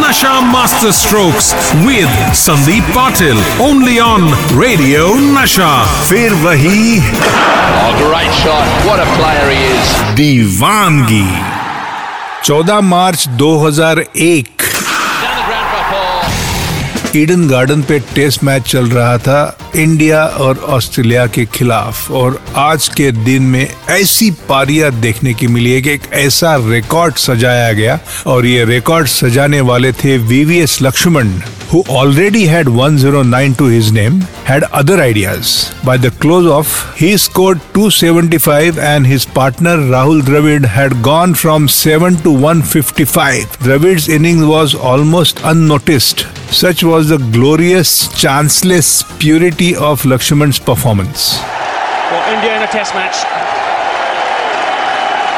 Nasha 0.00 0.40
Master 0.52 0.92
Strokes 0.92 1.48
with 1.86 2.08
Sandeep 2.44 2.86
Patil. 2.96 3.38
Only 3.60 3.98
on 4.00 4.22
Radio 4.60 5.04
Nasha. 5.36 5.72
फिर 6.08 6.34
वही 6.44 7.00
Oh, 7.00 7.92
great 8.00 8.32
shot. 8.42 8.66
What 8.88 9.00
a 9.06 9.08
player 9.16 9.46
he 9.50 9.60
is. 9.74 9.92
दीवानगी 10.20 11.26
14 12.48 12.80
मार्च 12.94 13.28
2001 13.42 14.57
Eden 17.15 17.47
garden 17.47 17.81
पे 17.81 17.99
test 17.99 18.43
match 18.43 18.63
चल 18.63 18.89
रहा 18.89 19.17
था 19.17 19.71
India 19.75 20.23
और 20.25 20.57
ऑस्ट्रेलिया 20.57 21.25
के 21.27 21.45
खिलाफ। 21.45 22.11
और 22.11 22.39
आज 22.55 22.87
के 22.87 23.11
दिन 23.11 23.43
में 23.43 23.67
ऐसी 23.89 24.29
पारियाँ 24.49 24.91
देखने 24.91 25.33
की 25.33 25.47
मिली 25.47 25.71
है 25.71 25.81
कि 25.81 25.89
एक 25.89 26.01
ऐसा 26.13 26.55
रिकॉर्ड 26.69 27.15
सजाया 27.15 27.71
गया। 27.73 27.99
और 28.27 28.45
ये 28.45 28.65
रिकॉर्ड 28.65 29.07
सजाने 29.07 29.61
वाले 29.61 29.91
थे 29.93 30.17
VVS 30.17 30.81
Laxman 30.81 31.31
who 31.69 31.83
already 31.83 32.45
had 32.47 32.67
109 32.67 33.53
to 33.53 33.65
his 33.65 33.91
name 33.91 34.21
had 34.49 34.63
other 34.81 34.99
ideas. 34.99 35.71
By 35.85 35.97
the 35.97 36.09
close 36.09 36.47
of 36.47 36.67
he 36.97 37.15
scored 37.17 37.59
275 37.75 38.79
and 38.79 39.05
his 39.05 39.25
partner 39.25 39.77
Rahul 39.77 40.21
Dravid 40.21 40.65
had 40.65 41.03
gone 41.03 41.35
from 41.35 41.67
7 41.67 42.15
to 42.23 42.31
155 42.31 43.59
Dravid's 43.59 44.09
innings 44.09 44.45
was 44.45 44.73
almost 44.73 45.41
unnoticed. 45.43 46.25
Such 46.51 46.83
was 46.83 47.09
the 47.09 47.19
glorious 47.31 48.07
chanceless 48.19 49.03
purity 49.19 49.75
of 49.75 50.01
Lakshman's 50.01 50.57
performance. 50.57 51.37
For 52.09 52.21
India 52.33 52.55
in 52.57 52.63
a 52.63 52.67
test 52.67 52.95
match. 52.95 53.17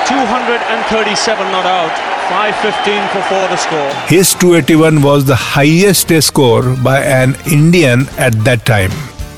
237 0.08 1.52
not 1.52 1.66
out, 1.66 2.21
515 2.32 3.08
for 3.14 3.22
four 3.30 3.46
the 3.52 3.58
score. 3.62 3.88
his 4.10 4.30
281 4.42 5.00
was 5.04 5.26
the 5.30 5.36
highest 5.36 6.12
score 6.28 6.76
by 6.86 7.00
an 7.16 7.34
Indian 7.56 8.06
at 8.28 8.38
that 8.46 8.62
time. 8.70 8.92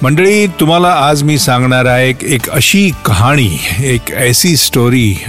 मंडळी 0.03 0.47
तुम्हाला 0.59 0.89
आज 0.93 1.23
मी 1.23 1.37
सांगणार 1.37 1.85
आहे 1.85 2.09
एक, 2.09 2.23
एक 2.23 2.49
अशी 2.49 2.91
कहाणी 3.05 3.59
एक 3.83 4.11
ऐसी 4.11 4.55
स्टोरी 4.57 5.21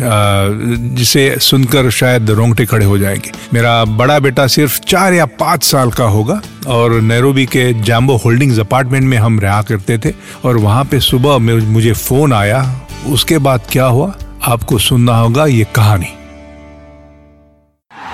जिसे 0.96 1.36
सुनकर 1.40 1.90
शायद 1.90 2.30
रोंगटे 2.30 2.66
खड़े 2.66 2.86
हो 2.86 2.98
जाएँगे। 2.98 3.30
मेरा 3.54 3.84
बड़ा 3.84 4.18
बेटा 4.18 4.46
सिर्फ़ 4.46 4.80
चार 4.80 5.12
या 5.12 5.26
पाँच 5.26 5.64
साल 5.64 5.90
का 5.90 6.04
होगा 6.04 6.40
और 6.66 7.00
नैरोबी 7.00 7.46
के 7.46 7.72
जैम्बो 7.82 8.16
होल्डिंग्स 8.16 8.58
अपार्टमेंट 8.58 9.04
में 9.04 9.16
हम 9.18 9.40
रहा 9.40 9.62
करते 9.62 9.98
थे 9.98 10.12
और 10.44 10.56
वहाँ 10.56 10.84
पे 10.84 11.00
सुबह 11.00 11.38
मुझे 11.38 11.92
फ़ोन 11.92 12.32
आया। 12.32 12.60
उसके 13.08 13.38
बाद 13.38 13.60
क्या 13.72 13.86
हुआ? 13.86 14.12
आपको 14.44 14.78
सुनना 14.78 15.16
होगा 15.16 15.46
ये 15.46 15.66
कहानी। 15.76 16.12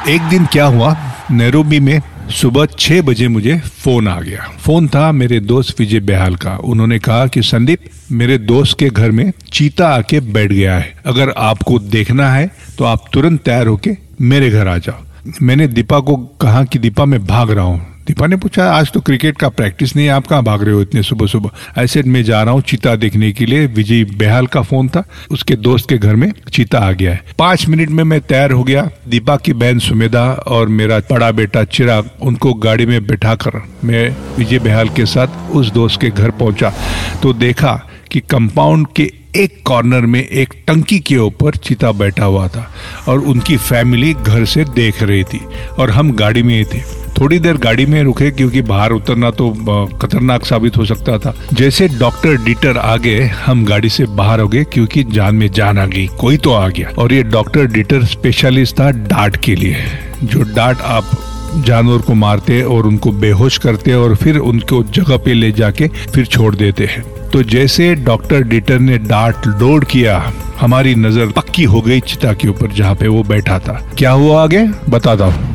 एक 0.08 0.22
दिन 0.22 0.44
क्या 0.46 0.64
हुआ? 0.64 0.96
नैरोबी 1.30 1.78
में 1.80 2.00
सुबह 2.30 2.66
छह 2.78 3.00
बजे 3.02 3.26
मुझे 3.28 3.56
फ़ोन 3.58 4.08
आ 4.08 4.20
गया। 4.20 4.46
फ़ोन 4.58 4.86
था 4.88 5.10
मेरे 5.12 5.40
दोस्त 5.40 5.80
विजय 5.80 6.00
बेहाल 6.00 6.36
का। 6.36 6.56
उन्होंने 6.56 6.98
कहा 6.98 7.26
कि 7.26 7.42
संदीप, 7.42 7.80
मेरे 8.12 8.38
दोस्त 8.38 8.78
के 8.78 8.88
घर 8.88 9.10
में 9.10 9.32
चीता 9.52 9.88
आके 9.88 10.20
बैठ 10.20 10.52
गया 10.52 10.78
है। 10.78 10.94
अगर 11.06 11.30
आपको 11.30 11.78
देखना 11.78 12.30
है 12.30 12.50
तो 12.78 12.84
आप 12.84 13.04
तुरंत 13.12 13.42
तैयार 13.42 13.66
होके 13.66 13.96
मेरे 14.20 14.50
घर 14.50 14.68
आ 14.68 14.76
जाओ। 14.78 15.32
मैंने 15.42 15.66
दीपा 15.68 16.00
को 16.00 16.16
कहा 16.40 16.64
कि 16.64 16.78
दीपा, 16.78 17.04
मैं 17.04 17.24
भाग 17.26 17.50
रहा 17.50 17.64
हूँ। 17.64 17.86
दीपा 18.06 18.26
ने 18.26 18.36
पूछा, 18.36 18.64
आज 18.72 18.90
तो 18.92 19.00
क्रिकेट 19.00 19.36
का 19.38 19.48
प्रैक्टिस 19.48 19.94
नहीं 19.96 20.08
आप 20.08 20.26
कहाँ 20.26 20.42
भाग 20.42 20.62
रहे 20.62 20.74
हो 20.74 20.80
इतने 20.82 21.02
सुबह 21.02 21.26
सुबह? 21.26 21.50
ऐसे 21.78 22.02
मैं 22.02 22.22
जा 22.24 22.42
रहा 22.42 22.54
हूँ 22.54 22.60
चीता 22.60 22.94
देखने 22.96 23.30
के 23.32 23.46
लिए, 23.46 23.66
विजय 23.66 24.04
बेहाल 24.14 24.46
का 24.46 24.62
फ़ोन 24.62 24.88
था, 24.88 25.04
उसके 25.30 25.56
दोस्त 25.56 25.88
के 25.88 25.98
घर 25.98 26.16
में 26.16 26.32
चीता 26.52 26.78
आ 26.78 26.90
गया 26.92 27.12
है। 27.12 27.22
पाँच 27.38 27.66
मिनट 27.68 27.90
में 27.90 28.02
मैं 28.04 28.20
तैयार 28.20 28.52
हो 28.52 28.64
गया, 28.64 28.88
दीपा 29.08 29.36
की 29.36 29.52
बहन 29.52 29.78
सुमेधा 29.78 30.24
और 30.46 30.68
मेरा 30.68 30.98
बड़ा 31.10 31.30
बेटा 31.32 31.64
चिराग 31.64 32.10
उनको 32.22 32.54
गाड़ी 32.54 32.86
में 32.86 33.06
बैठा 33.06 33.34
कर 33.34 33.60
मैं 33.84 34.08
विजय 34.36 34.58
बेहाल 34.58 34.88
के 34.88 35.06
साथ 35.06 35.50
उस 35.50 35.72
दोस्त 35.72 36.00
के 36.00 36.10
घर 36.10 36.30
पहुँचा 36.30 36.72
तो 37.22 37.32
देखा 37.32 37.80
कि 38.10 38.20
कंपाउंड 38.20 38.86
के 38.96 39.12
एक 39.36 39.62
कॉर्नर 39.64 40.06
में 40.06 40.20
एक 40.20 40.54
टंकी 40.66 40.98
के 41.00 41.16
ऊपर 41.16 41.56
चीता 41.56 41.92
बैठा 41.92 42.24
हुआ 42.24 42.48
था 42.48 42.70
और 43.08 43.18
उनकी 43.22 43.56
फैमिली 43.56 44.12
घर 44.14 44.44
से 44.44 44.64
देख 44.74 45.02
रही 45.02 45.24
थी 45.24 45.40
और 45.78 45.90
हम 45.90 46.12
गाड़ी 46.12 46.42
में 46.42 46.54
ही 46.58 46.64
थे। 46.64 46.82
थोड़ी 47.20 47.38
देर 47.38 47.56
गाड़ी 47.56 47.86
में 47.86 48.02
रुके, 48.02 48.30
क्योंकि 48.30 48.62
बाहर 48.62 48.92
उतरना 48.92 49.30
तो 49.30 49.50
खतरनाक 50.02 50.44
साबित 50.44 50.76
हो 50.76 50.84
सकता 50.84 51.18
था। 51.18 51.34
जैसे 51.52 51.88
डॉक्टर 51.88 52.36
डीटर 52.44 52.76
आ 52.76 52.96
गए 52.96 53.26
हम 53.44 53.64
गाड़ी 53.64 53.88
से 53.88 54.04
बाहर 54.12 54.40
हो 54.40 54.48
गए, 54.48 54.64
क्योंकि 54.64 55.04
जान 55.04 55.34
में 55.34 55.50
जान 55.50 55.78
आ 55.78 55.86
गई, 55.86 56.06
कोई 56.20 56.36
तो 56.36 56.52
आ 56.52 56.66
गया। 56.68 56.92
और 56.98 57.12
ये 57.12 57.22
डॉक्टर 57.22 57.66
डीटर 57.66 58.04
स्पेशलिस्ट 58.06 58.78
था 58.80 58.90
डांट 58.90 59.36
के 59.36 59.54
लिए। 59.54 59.84
जो 60.24 60.42
डांट 60.54 60.80
आप 60.80 61.10
जानवर 61.66 61.98
को 61.98 62.14
मारते 62.14 62.60
और 62.62 62.86
उनको 62.86 63.12
बेहोश 63.12 63.56
करते 63.58 63.94
और 63.94 64.14
फिर 64.16 64.36
उनको 64.38 64.82
जगह 64.84 65.16
पे 65.16 65.34
ले 65.34 65.50
जाके 65.52 65.88
फिर 65.88 66.26
छोड़ 66.26 66.54
देते 66.54 66.86
हैं। 66.86 67.04
तो 67.30 67.42
जैसे 67.44 67.94
डॉक्टर 67.94 68.42
डिटर 68.42 68.78
ने 68.78 68.98
डांट 68.98 69.46
लोड 69.46 69.84
किया, 69.84 70.32
हमारी 70.60 70.94
नज़र 70.94 71.26
पक्की 71.26 71.64
हो 71.64 71.80
गई 71.80 72.00
चिता 72.00 72.32
के 72.32 72.48
ऊपर, 72.48 72.72
जहाँ 72.72 72.94
पे 72.94 73.08
वो 73.08 73.22
बैठा 73.22 73.58
था। 73.58 73.80
क्या 73.98 74.10
हुआ 74.12 74.42
आगे? 74.42 74.66
बताता 74.88 75.24
हूँ। 75.24 75.49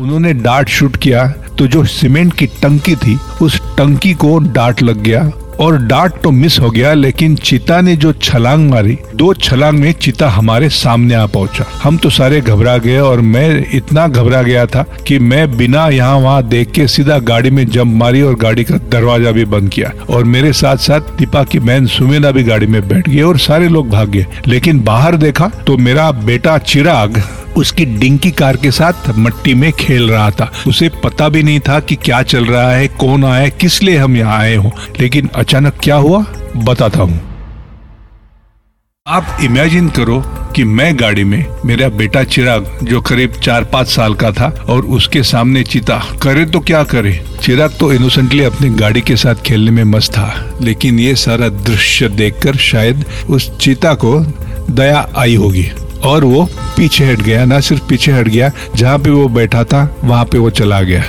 उन्होंने 0.00 0.32
डार्ट 0.34 0.68
शूट 0.68 0.96
किया 0.96 1.26
तो 1.58 1.66
जो 1.66 1.84
सीमेंट 1.84 2.32
की 2.32 2.46
टंकी 2.62 2.94
थी, 2.96 3.18
उस 3.42 3.60
टंकी 3.78 4.12
को 4.14 4.38
डार्ट 4.38 4.82
लग 4.82 5.02
गया। 5.02 5.30
और 5.60 5.76
डार्ट 5.78 6.12
तो 6.22 6.30
मिस 6.30 6.58
हो 6.60 6.70
गया, 6.70 6.92
लेकिन 6.94 7.34
चीता 7.36 7.80
ने 7.80 7.94
जो 7.96 8.12
छलांग 8.12 8.68
मारी, 8.70 8.96
दो 9.14 9.32
छलांग 9.34 9.78
में 9.78 9.92
चीता 9.92 10.28
हमारे 10.28 10.68
सामने 10.68 11.14
आ 11.14 11.24
पहुँचा। 11.26 11.64
हम 11.82 11.96
तो 11.96 12.10
सारे 12.10 12.40
घबरा 12.40 12.76
गए 12.78 12.98
और 12.98 13.20
मैं 13.22 13.66
इतना 13.74 14.06
घबरा 14.08 14.40
गया 14.42 14.64
था 14.66 14.82
कि 15.06 15.18
मैं 15.18 15.56
बिना 15.56 15.86
यहाँ 15.88 16.16
वहाँ 16.16 16.42
देख 16.44 16.70
के 16.70 16.86
सीधा 16.88 17.18
गाड़ी 17.20 17.50
में 17.50 17.64
जंप 17.66 17.94
मारी 17.94 18.22
और 18.22 18.34
गाड़ी 18.36 18.64
का 18.64 18.78
दरवाज़ा 18.92 19.30
भी 19.30 19.44
बंद 19.46 19.68
किया। 19.68 19.92
और 20.10 20.24
मेरे 20.26 20.52
साथ 20.52 20.76
साथ 20.78 21.16
दीपा 21.18 21.42
की 21.44 21.58
बहन 21.58 21.86
सुमेधा 21.88 22.30
भी 22.30 22.42
गाड़ी 22.44 22.66
में 22.66 22.80
बैठ 22.88 23.08
गई 23.08 23.20
और 23.22 23.38
सारे 23.38 23.68
लोग 23.68 23.90
भाग 23.90 24.08
गए। 24.08 24.26
लेकिन 24.46 24.80
बाहर 24.82 25.16
देखा 25.16 25.48
तो 25.66 25.76
मेरा 25.78 26.10
बेटा 26.12 26.56
चिराग 26.64 27.22
उसकी 27.56 27.84
डिंकी 27.84 28.30
कार 28.30 28.56
के 28.56 28.70
साथ 28.70 29.08
मट्टी 29.18 29.54
में 29.54 29.72
खेल 29.72 30.10
रहा 30.10 30.30
था। 30.30 30.52
उसे 30.66 30.88
पता 30.88 31.28
भी 31.28 31.42
नहीं 31.42 31.60
था 31.60 31.80
कि 31.80 31.94
क्या 31.94 32.22
चल 32.22 32.44
रहा 32.44 32.70
है, 32.72 32.88
कौन 32.88 33.24
आया 33.24 33.48
किस 33.48 33.82
लिए 33.82 33.96
हम 33.96 34.16
यहाँ 34.16 34.38
आए 34.38 34.56
हो। 34.56 34.72
लेकिन 35.00 35.28
अचानक 35.34 35.78
क्या 35.82 35.96
हुआ, 35.96 36.24
बताता 36.56 36.98
हूँ। 36.98 37.20
आप 39.06 39.38
इमेजिन 39.42 39.88
करो 39.88 40.22
कि 40.56 40.64
मैं 40.64 41.00
गाड़ी 41.00 41.24
में, 41.24 41.46
मेरा 41.64 41.88
बेटा 41.88 42.24
चिराग, 42.24 42.78
जो 42.82 43.00
करीब 43.00 43.32
चार 43.32 43.64
पाँच 43.64 43.88
साल 43.88 44.14
का 44.14 44.30
था, 44.30 44.66
और 44.68 44.84
उसके 44.86 45.22
सामने 45.22 45.62
चीता, 45.62 45.98
करे 46.22 46.44
तो 46.44 46.60
क्या 46.60 46.82
करे? 46.84 47.26
चिराग 47.42 47.76
तो 47.80 47.92
इनोसेंटली 47.92 48.44
अपनी 48.44 48.70
गाड़ी 48.70 49.00
के 49.00 49.16
साथ 49.16 49.34
खेलने 49.34 49.70
में 49.70 49.84
मस्त 49.84 50.12
था, 50.12 50.58
लेकिन 50.62 50.98
ये 50.98 51.14
सारा 51.14 51.48
दृश्य 51.48 52.08
देखकर 52.08 52.56
शायद 52.56 53.04
उस 53.30 53.58
चीता 53.58 53.94
को 53.94 54.20
दया 54.70 55.08
आई 55.16 55.34
होगी। 55.34 55.70
और 56.04 56.24
वो 56.24 56.44
पीछे 56.76 57.04
हट 57.04 57.22
गया, 57.22 57.44
ना 57.44 57.58
सिर्फ़ 57.60 57.82
पीछे 57.88 58.12
हट 58.12 58.28
गया, 58.28 58.50
जहाँ 58.76 58.98
पे 58.98 59.10
वो 59.10 59.28
बैठा 59.28 59.64
था, 59.64 59.82
वहाँ 60.04 60.24
पे 60.24 60.38
वो 60.38 60.50
चला 60.50 60.80
गया। 60.82 61.02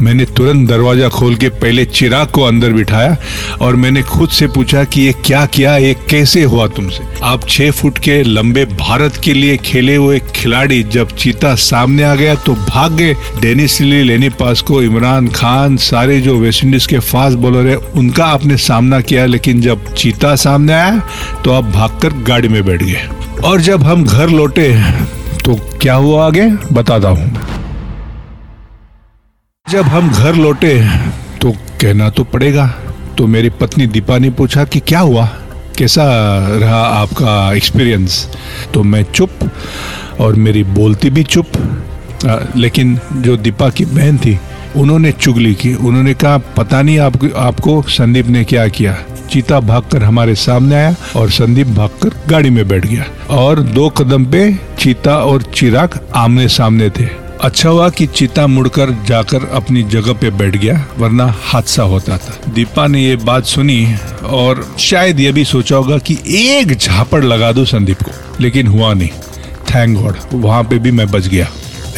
मैंने 0.00 0.24
तुरंत 0.26 0.68
दरवाज़ा 0.68 1.08
खोल 1.08 1.34
के 1.34 1.48
पहले 1.48 1.84
चिराग 1.84 2.26
को 2.28 2.42
अंदर 2.42 2.72
बिठाया 2.72 3.16
और 3.62 3.76
मैंने 3.76 4.02
खुद 4.04 4.28
से 4.30 4.46
पूछा 4.46 4.84
कि 4.84 5.00
ये 5.00 5.12
क्या 5.24 5.44
किया, 5.46 5.76
ये 5.76 5.94
कैसे 6.10 6.42
हुआ 6.44 6.66
तुमसे? 6.68 7.04
आप 7.22 7.48
छह 7.48 7.70
फुट 7.70 7.98
के 7.98 8.22
लंबे 8.22 8.64
भारत 8.64 9.20
के 9.24 9.34
लिए 9.34 9.56
खेले 9.56 9.96
हुए 9.96 10.20
खिलाड़ी 10.34 10.82
जब 10.84 11.14
चीता 11.16 11.54
सामने 11.54 12.02
आ 12.02 12.14
गया 12.14 12.34
तो 12.36 12.54
भाग 12.54 12.92
गए। 12.92 13.14
डेनिस 13.40 13.80
लेनी 13.80 14.28
पास 14.30 14.60
को 14.60 14.82
इमरान 14.82 15.28
खान, 15.28 15.76
सारे 15.78 16.20
जो 16.20 16.36
वेस्ट 16.38 16.64
इंडीज 16.64 16.86
के 16.86 16.98
फास्ट 16.98 17.38
बॉलर 17.38 17.66
है, 17.66 17.76
उनका 17.76 18.24
आपने 18.26 18.56
सामना 18.58 19.00
किया, 19.00 19.26
लेकिन 19.26 19.60
जब 19.60 19.92
चीता 19.94 20.34
सामने 20.36 20.72
आया 20.72 20.98
तो 21.44 21.52
आप 21.52 21.64
भागकर 21.64 22.22
गाड़ी 22.22 22.48
में 22.48 22.64
बैठ 22.64 22.82
गए। 22.82 23.08
और 23.44 23.60
जब 23.60 23.82
हम 23.82 24.04
घर 24.04 24.28
लौटे 24.28 24.68
तो 25.44 25.54
क्या 25.80 25.94
हुआ 25.94 26.26
आगे? 26.26 26.46
बताता 26.72 27.08
हूँ। 27.08 27.30
जब 29.66 29.84
हम 29.84 30.10
घर 30.10 30.34
लौटे 30.34 30.74
तो 31.40 31.50
कहना 31.80 32.08
तो 32.10 32.24
पड़ेगा। 32.24 32.66
तो 33.18 33.26
मेरी 33.26 33.50
पत्नी 33.50 33.86
दीपा 33.86 34.18
ने 34.18 34.30
पूछा 34.30 34.64
कि 34.64 34.80
क्या 34.80 35.00
हुआ? 35.00 35.26
कैसा 35.78 36.04
रहा 36.58 36.82
आपका 37.00 37.52
एक्सपीरियंस 37.54 38.26
तो 38.74 38.82
मैं 38.82 39.02
चुप 39.04 39.50
और 40.20 40.34
मेरी 40.36 40.64
बोलती 40.72 41.10
भी 41.10 41.24
चुप। 41.24 41.46
आ, 42.26 42.38
लेकिन 42.56 42.98
जो 43.14 43.36
दीपा 43.36 43.68
की 43.70 43.84
बहन 43.84 44.18
थी 44.18 44.38
उन्होंने 44.76 45.12
चुगली 45.12 45.54
की। 45.54 45.74
उन्होंने 45.74 46.14
कहा 46.14 46.38
पता 46.56 46.82
नहीं 46.82 46.98
आपको 47.00 47.34
आपको 47.38 47.82
संदीप 47.90 48.26
ने 48.26 48.44
क्या 48.44 48.68
किया? 48.68 48.96
चीता 49.32 49.60
भागकर 49.60 50.02
हमारे 50.02 50.34
सामने 50.34 50.74
आया 50.74 50.94
और 51.16 51.30
संदीप 51.30 51.66
भागकर 51.66 52.10
गाड़ी 52.28 52.50
में 52.50 52.68
बैठ 52.68 52.86
गया। 52.86 53.04
और 53.30 53.60
दो 53.60 53.88
कदम 53.88 54.24
पे 54.24 54.58
चीता 54.78 55.16
और 55.16 55.42
चिराग 55.42 55.98
आमने 56.14 56.48
सामने 56.48 56.90
थे। 56.90 57.06
अच्छा 57.40 57.68
हुआ 57.68 57.88
कि 57.90 58.06
चीता 58.06 58.46
मुड़कर 58.46 58.90
जाकर 58.90 59.48
अपनी 59.52 59.82
जगह 59.82 60.12
पे 60.12 60.30
बैठ 60.30 60.56
गया, 60.56 60.86
वरना 60.98 61.34
हादसा 61.42 61.82
होता 61.82 62.18
था। 62.18 62.52
दीपा 62.52 62.86
ने 62.86 63.04
ये 63.04 63.16
बात 63.16 63.44
सुनी 63.44 63.94
और 64.24 64.76
शायद 64.78 65.20
ये 65.20 65.32
भी 65.32 65.44
सोचा 65.44 65.76
होगा 65.76 65.98
कि 65.98 66.18
एक 66.26 66.76
झापड़ 66.76 67.24
लगा 67.24 67.52
दो 67.52 67.64
संदीप 67.64 68.02
को, 68.02 68.12
लेकिन 68.40 68.66
हुआ 68.66 68.92
नहीं। 68.94 69.08
थैंक 69.74 69.98
गॉड, 69.98 70.16
वहाँ 70.32 70.64
पे 70.64 70.78
भी 70.78 70.90
मैं 70.90 71.10
बच 71.10 71.26
गया। 71.26 71.48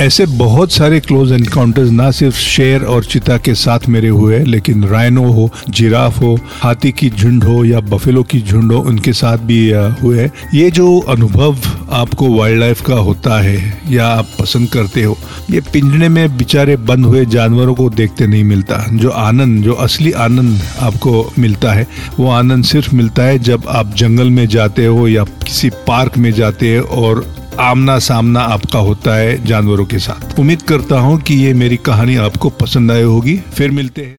ऐसे 0.00 0.24
बहुत 0.26 0.72
सारे 0.72 0.98
क्लोज 1.00 1.32
एनकाउंटर्स 1.32 1.90
ना 1.90 2.10
सिर्फ़ 2.10 2.36
शेर 2.36 2.82
और 2.84 3.04
चिता 3.04 3.36
के 3.38 3.52
साथ 3.54 3.86
मेरे 3.88 4.08
हुए, 4.08 4.38
लेकिन 4.38 4.84
राइनो 4.84 5.24
हो 5.32 5.48
जिराफ 5.70 6.20
हो, 6.20 6.38
हाथी 6.62 6.90
की 6.92 7.10
झुंड 7.10 7.44
हो 7.44 7.64
या 7.64 7.80
बफेलो 7.80 8.22
की 8.22 8.40
झुंड 8.40 8.72
हो, 8.72 8.78
उनके 8.78 9.12
साथ 9.12 9.38
भी 9.38 9.58
हुए 10.02 10.28
ये 10.54 10.70
जो 10.70 10.98
अनुभव 11.08 11.58
आपको 11.90 12.28
वाइल्ड 12.36 12.60
लाइफ 12.60 12.80
का 12.80 12.94
होता 12.94 13.40
है 13.42 13.78
या 13.90 14.06
आप 14.08 14.30
पसंद 14.40 14.68
करते 14.68 15.02
हो, 15.02 15.16
ये 15.50 15.60
पिंजरे 15.72 16.08
में 16.08 16.36
बेचारे 16.36 16.76
बंद 16.76 17.06
हुए 17.06 17.24
जानवरों 17.26 17.74
को 17.74 17.88
देखते 17.92 18.26
नहीं 18.26 18.44
मिलता। 18.44 18.84
जो 18.92 19.10
आनंद, 19.10 19.62
जो 19.64 19.72
असली 19.74 20.12
आनंद 20.12 20.60
आपको 20.80 21.32
मिलता 21.38 21.72
है, 21.72 21.86
वो 22.18 22.28
आनंद 22.30 22.64
सिर्फ़ 22.64 22.94
मिलता 22.94 23.22
है 23.22 23.38
जब 23.40 23.68
आप 23.68 23.94
जंगल 23.96 24.30
में 24.30 24.46
जाते 24.48 24.86
हो 24.86 25.08
या 25.08 25.24
किसी 25.46 25.70
पार्क 25.86 26.18
में 26.18 26.30
जाते 26.32 26.76
हो 26.76 27.02
और 27.02 27.24
आमना 27.60 27.98
सामना 27.98 28.40
आपका 28.40 28.78
होता 28.78 29.14
है 29.14 29.44
जानवरों 29.44 29.86
के 29.86 29.98
साथ। 29.98 30.38
उम्मीद 30.38 30.62
करता 30.62 30.98
हूँ 30.98 31.20
कि 31.20 31.34
ये 31.34 31.54
मेरी 31.54 31.76
कहानी 31.76 32.16
आपको 32.16 32.50
पसंद 32.50 32.92
आई 32.92 33.02
होगी। 33.02 33.36
फिर 33.36 33.70
मिलते 33.70 34.02
हैं। 34.02 34.12